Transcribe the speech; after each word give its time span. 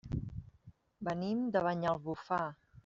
Venim 1.09 1.45
de 1.57 1.65
Banyalbufar. 1.69 2.45